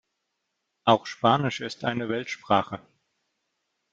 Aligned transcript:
Auch 0.83 1.05
Spanisch 1.05 1.59
ist 1.61 1.83
eine 1.85 2.09
Weltsprache. 2.09 2.81